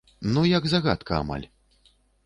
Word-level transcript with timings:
Ну 0.37 0.45
як 0.57 0.65
загадка, 0.71 1.21
амаль. 1.21 1.47